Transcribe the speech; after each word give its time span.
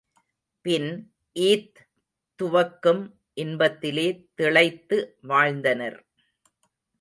பின் 0.65 0.89
ஈத் 1.33 1.79
துவக்கும் 2.39 3.03
இன்பத்திலே 3.35 4.07
திளைத்து 4.35 4.97
வாழ்ந்தனர். 5.21 5.99